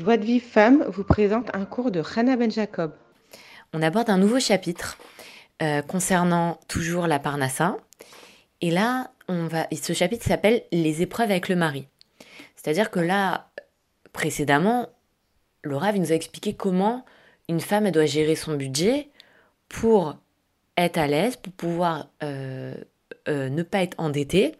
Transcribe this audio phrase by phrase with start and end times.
[0.00, 2.94] Joie de Vive Femme vous présente un cours de Hannah Ben Jacob.
[3.74, 4.96] On aborde un nouveau chapitre
[5.60, 7.76] euh, concernant toujours la Parnassa.
[8.62, 11.86] Et là, on va, ce chapitre s'appelle Les épreuves avec le mari.
[12.56, 13.50] C'est-à-dire que là,
[14.14, 14.88] précédemment,
[15.64, 17.04] Laura nous a expliqué comment
[17.50, 19.10] une femme doit gérer son budget
[19.68, 20.16] pour
[20.78, 22.74] être à l'aise, pour pouvoir euh,
[23.28, 24.56] euh, ne pas être endettée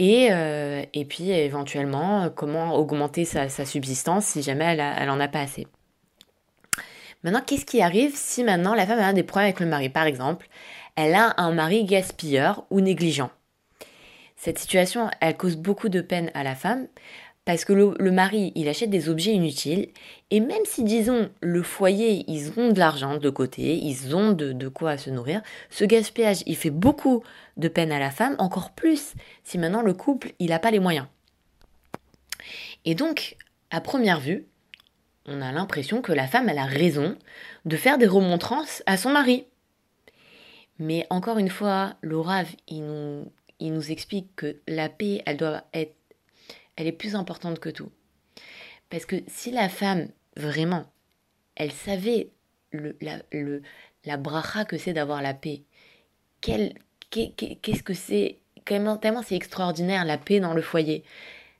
[0.00, 5.20] et, euh, et puis éventuellement euh, comment augmenter sa, subsistance si jamais elle, elle en
[5.20, 5.66] a pas assez.
[7.22, 9.90] Maintenant, qu'est-ce qui arrive si maintenant la femme a des problèmes avec le mari?
[9.90, 10.48] Par exemple,
[10.96, 13.28] elle a un mari gaspilleur ou négligent.
[14.36, 16.86] Cette situation, elle cause beaucoup de peine à la femme
[17.50, 19.88] parce que le, mari, il achète des objets inutiles,
[20.30, 24.68] et même si, disons, le foyer, ils ont de l'argent de côté, ils ont de,
[24.68, 27.24] quoi se nourrir, ce gaspillage, il fait beaucoup
[27.56, 30.78] de peine à la femme, encore plus si maintenant le couple, il n'a pas les
[30.78, 31.08] moyens.
[32.84, 33.36] Et donc,
[33.72, 34.46] à première vue,
[35.26, 37.18] on a l'impression que la femme, elle a raison
[37.64, 39.44] de faire des remontrances à son mari.
[40.78, 45.64] Mais encore une fois, Laura, il nous, il nous explique que la paix, elle doit
[45.74, 45.96] être
[46.80, 47.90] elle est plus importante que tout.
[48.88, 50.86] Parce que si la femme, vraiment,
[51.54, 52.30] elle savait
[52.72, 53.62] le, la, le,
[54.04, 55.62] la bracha que c'est d'avoir la paix,
[56.40, 61.04] qu'est-ce que c'est, tellement c'est extraordinaire la paix dans le foyer.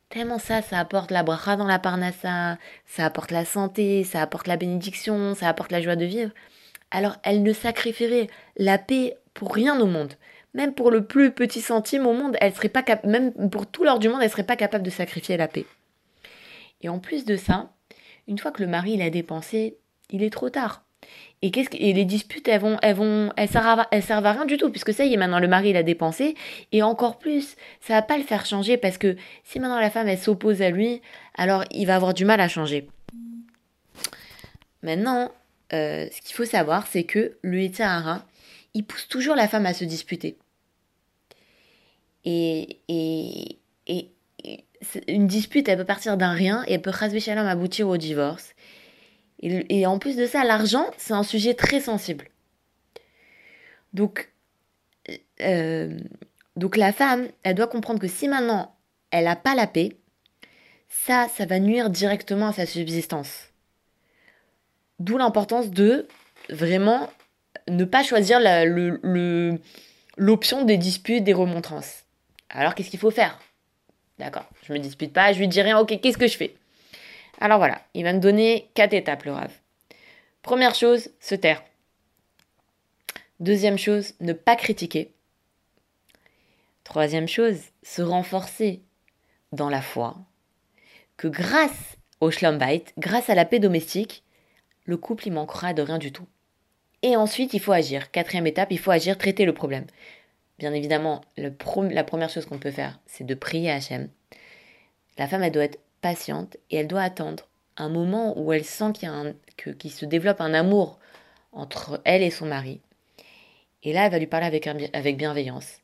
[0.09, 4.47] Tellement ça, ça apporte la bracha dans la parnassa, ça apporte la santé, ça apporte
[4.49, 6.33] la bénédiction, ça apporte la joie de vivre.
[6.91, 10.15] Alors elle ne sacrifierait la paix pour rien au monde
[10.55, 13.99] même pour le plus petit centime au monde, elle serait pas même pour tout l'or
[13.99, 15.67] du monde, elle serait pas capable de sacrifier la paix.
[16.83, 17.71] Et en plus de ça,
[18.27, 19.77] une fois que le mari l'a dépensé,
[20.11, 20.85] il est trop tard.
[21.43, 24.33] Et, qu'est-ce et les disputes, elles vont, elles vont, elles servent, à, elles servent à
[24.33, 26.35] rien du tout, puisque ça y est, maintenant le mari l'a dépensé,
[26.73, 30.09] et encore plus, ça va pas le faire changer, parce que si maintenant la femme
[30.09, 31.01] elle s'oppose à lui,
[31.37, 32.89] alors il va avoir du mal à changer.
[34.83, 35.31] Maintenant,
[35.73, 38.25] euh, ce qu'il faut savoir, c'est que le Yetzirara,
[38.75, 40.39] il pousse toujours la femme à se disputer.
[42.25, 44.11] Et, et, et,
[45.09, 48.55] une dispute, elle peut partir d'un rien et elle peut shalom aboutir au divorce.
[49.41, 52.29] Et, et en plus de ça, l'argent, c'est un sujet très sensible.
[53.93, 54.33] Donc,
[55.41, 55.99] euh,
[56.57, 58.77] donc la femme, elle doit comprendre que si maintenant
[59.11, 59.97] elle n'a pas la paix,
[60.89, 63.49] ça, ça va nuire directement à sa subsistance.
[64.99, 66.07] D'où l'importance de
[66.49, 67.09] vraiment
[67.71, 68.41] ne pas choisir
[70.17, 72.05] l'option des disputes, des remontrances.
[72.51, 73.41] Alors qu'est-ce qu'il faut faire?
[74.19, 76.55] D'accord, je me dispute pas, je lui dis rien, ok, qu'est-ce que je fais?
[77.41, 79.55] Alors voilà, il va me donner quatre étapes, le rave.
[80.43, 81.63] Première chose, se taire.
[83.39, 85.15] Deuxième chose, ne pas critiquer.
[86.85, 88.83] Troisième chose, se renforcer
[89.53, 90.19] dans la foi.
[91.17, 94.23] Que grâce au schlumbait, grâce à la paix domestique,
[94.85, 96.27] le couple y manquera de rien du tout.
[97.03, 98.11] Et ensuite, il faut agir.
[98.11, 99.87] Quatrième étape, il faut agir, traiter le problème.
[100.59, 104.11] Bien évidemment, la première chose qu'on peut faire, c'est de prier Hachem.
[105.17, 108.93] La femme, elle doit être patiente et elle doit attendre un moment où elle sent
[109.57, 110.99] qu'il se développe un amour
[111.53, 112.81] entre elle et son mari.
[113.83, 115.79] Et là, elle va lui parler avec, avec bienveillance.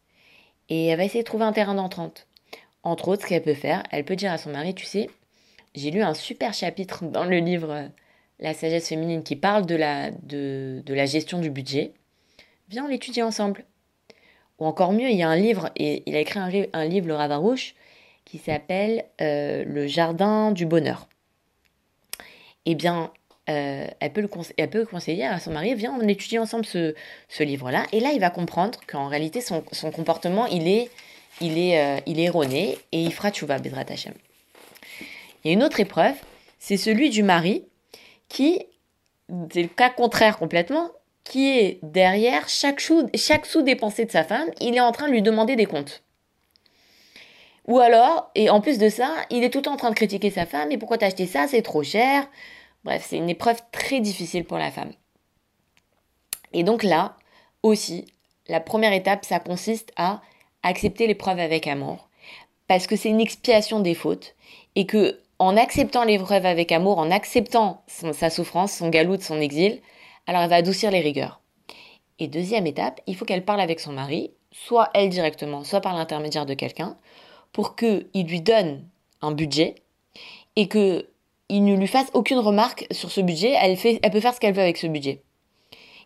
[0.68, 2.26] Et elle va essayer de trouver un terrain d'entente.
[2.82, 5.08] Entre autres, ce qu'elle peut faire, elle peut dire à son mari, tu sais,
[5.74, 7.90] j'ai lu un super chapitre dans le livre
[8.38, 11.92] la sagesse féminine qui parle de la, de, la gestion du budget,
[12.68, 13.64] viens, on l'étudie ensemble.
[14.58, 17.08] Ou encore mieux, il y a un livre, et il a écrit un, un livre,
[17.08, 17.74] le Ravarouche,
[18.24, 21.08] qui s'appelle euh, Le Jardin du Bonheur.
[22.64, 23.12] Eh bien,
[23.48, 26.94] euh, elle, peut le elle peut conseiller à son mari, viens, on étudie ensemble ce,
[27.28, 27.84] ce livre-là.
[27.92, 30.90] Et là, il va comprendre qu'en réalité, son, son, comportement, il est,
[31.40, 34.14] il, est, euh, il est erroné, et il fera tchouva, Bezrat Hashem.
[35.44, 36.16] Il y a une autre épreuve,
[36.58, 37.64] c'est celui du mari
[38.28, 38.66] qui,
[39.52, 40.90] c'est le cas contraire complètement,
[41.24, 45.08] qui est derrière chaque sou, chaque sou dépensé de sa femme, il est en train
[45.08, 46.02] de lui demander des comptes.
[47.66, 49.96] Ou alors, et en plus de ça, il est tout le temps en train de
[49.96, 52.28] critiquer sa femme, et pourquoi t'as acheté ça, c'est trop cher?
[52.84, 54.92] Bref, c'est une épreuve très difficile pour la femme.
[56.52, 57.16] Et donc là,
[57.64, 58.06] aussi,
[58.46, 60.22] la première étape, ça consiste à
[60.62, 62.08] accepter l'épreuve avec amour,
[62.68, 64.36] parce que c'est une expiation des fautes,
[64.76, 69.80] et que en acceptant l'épreuve avec amour, en acceptant sa souffrance, son galout, son exil,
[70.26, 71.40] alors elle va adoucir les rigueurs.
[72.18, 75.94] Et deuxième étape, il faut qu'elle parle avec son mari, soit elle directement, soit par
[75.94, 76.96] l'intermédiaire de quelqu'un,
[77.52, 78.84] pour qu'il lui donne
[79.20, 79.76] un budget
[80.56, 81.08] et que
[81.48, 83.54] il ne lui fasse aucune remarque sur ce budget.
[83.60, 85.22] Elle, fait, elle peut faire ce qu'elle veut avec ce budget.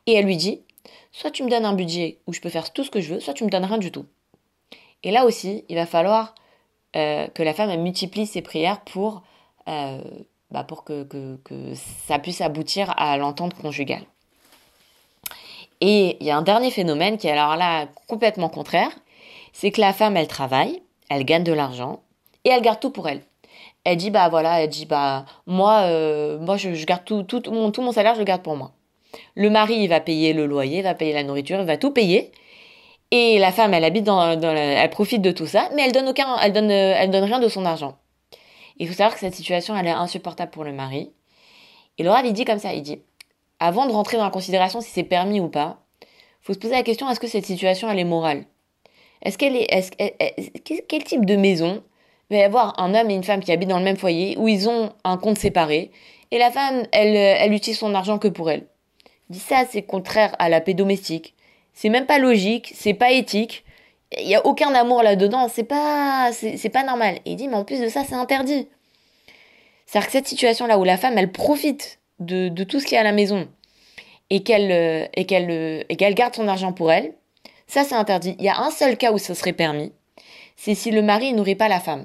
[0.06, 0.60] Et elle lui dit,
[1.12, 3.20] soit tu me donnes un budget où je peux faire tout ce que je veux,
[3.20, 4.04] soit tu me donnes rien du tout.
[5.02, 6.34] Et là aussi, il va falloir
[6.96, 9.22] euh, que la femme multiplie ses prières pour,
[9.68, 10.00] euh,
[10.50, 11.06] bah, pour que,
[12.06, 14.02] ça puisse aboutir à l'entente conjugale.
[15.80, 18.90] Et il y a un dernier phénomène qui est alors là complètement contraire,
[19.52, 22.00] c'est que la femme, elle travaille, elle gagne de l'argent
[22.44, 23.22] et elle garde tout pour elle.
[23.84, 27.70] Elle dit bah voilà, elle dit bah moi, euh, moi je, garde tout, tout, mon,
[27.70, 28.72] tout mon salaire, je le garde pour moi.
[29.34, 31.92] Le mari, il va payer le loyer, il va payer la nourriture, il va tout
[31.92, 32.30] payer.
[33.10, 36.36] Et la femme, elle habite dans, elle profite de tout ça, mais elle donne aucun,
[36.38, 37.96] elle donne, elle donne rien de son argent.
[38.78, 41.12] Il faut savoir que cette situation, elle est insupportable pour le mari.
[41.98, 43.00] Et Rav, il dit comme ça, il dit,
[43.58, 45.80] avant de rentrer dans la considération si c'est permis ou pas,
[46.40, 48.44] faut se poser la question, est-ce que cette situation, elle est morale?
[49.22, 51.82] Est-ce qu'elle est, est, est, quel type de maison
[52.30, 54.48] va y avoir un homme et une femme qui habitent dans le même foyer, où
[54.48, 55.90] ils ont un compte séparé,
[56.30, 58.66] et la femme, elle, elle utilise son argent que pour elle?
[59.28, 61.34] Dit ça, c'est contraire à la paix domestique.
[61.80, 63.64] C'est même pas logique, c'est pas éthique.
[64.20, 67.14] Il y a aucun amour là-dedans, c'est pas, c'est pas normal.
[67.24, 68.68] Et il dit, mais en plus de ça, c'est interdit.
[69.86, 72.98] C'est-à-dire que cette situation-là où la femme, elle profite de, de tout ce qu'il y
[72.98, 73.48] a à la maison
[74.28, 77.14] et qu'elle et qu'elle et qu'elle garde son argent pour elle,
[77.66, 78.36] ça c'est interdit.
[78.38, 79.90] Il y a un seul cas où ça serait permis,
[80.56, 82.04] c'est si le mari nourrit pas la femme.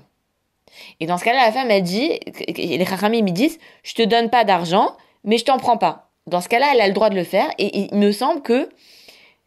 [1.01, 2.18] Et dans ce cas-là, la femme elle dit,
[2.56, 4.95] les rachamim me disent, je te donne pas d'argent,
[5.25, 6.12] mais je t'en prends pas.
[6.28, 8.69] Dans ce cas-là, elle a le droit de le faire et il me semble que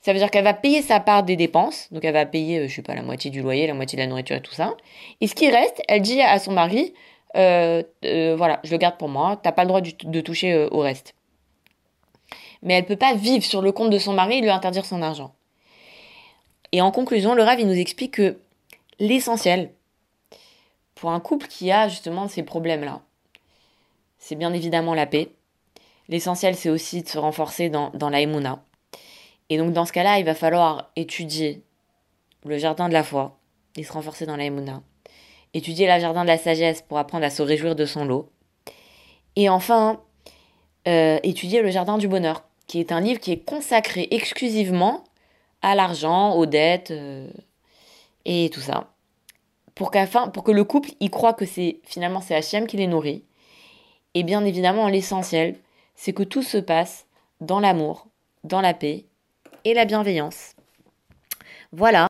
[0.08, 2.74] ça veut dire qu'elle va payer sa part des dépenses, donc elle va payer, je
[2.74, 4.74] sais pas, la moitié du loyer, la moitié de la nourriture et tout ça.
[5.20, 6.94] Et ce qui reste, elle dit à son mari,
[7.36, 10.68] euh, euh, voilà, je le garde pour moi, t'as pas le droit de toucher euh,
[10.70, 11.14] au reste.
[12.62, 15.02] Mais elle peut pas vivre sur le compte de son mari et lui interdire son
[15.02, 15.34] argent.
[16.72, 18.38] Et en conclusion, le Rav, il nous explique que
[18.98, 19.72] l'essentiel
[20.94, 23.02] pour un couple qui a justement ces problèmes-là,
[24.18, 25.28] c'est bien évidemment la paix.
[26.08, 28.62] L'essentiel, c'est aussi de se renforcer dans, dans la émouna.
[29.50, 31.62] Et donc, dans ce cas-là, il va falloir étudier
[32.44, 33.38] le jardin de la foi
[33.76, 34.82] et se renforcer dans la émouna
[35.54, 38.30] étudier le jardin de la sagesse pour apprendre à se réjouir de son lot.
[39.36, 40.00] Et enfin,
[40.86, 45.04] euh, étudier le jardin du bonheur, qui est un livre qui est consacré exclusivement
[45.62, 47.28] à l'argent, aux dettes euh,
[48.24, 48.92] et tout ça.
[49.74, 49.92] Pour,
[50.32, 53.24] pour que le couple y croit que c'est finalement c'est Hachem qui les nourrit.
[54.14, 55.56] Et bien évidemment, l'essentiel,
[55.94, 57.06] c'est que tout se passe
[57.40, 58.06] dans l'amour,
[58.42, 59.04] dans la paix
[59.64, 60.54] et la bienveillance.
[61.72, 62.06] Voilà.